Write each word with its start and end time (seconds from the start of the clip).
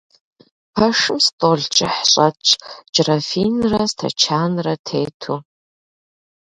Пэшым 0.73 1.17
стӀол 1.25 1.61
кӀыхь 1.75 2.01
щӀэтщ 2.11 2.47
джырафинрэ 2.93 3.83
стэчанрэ 3.91 4.75
тету. 4.85 5.33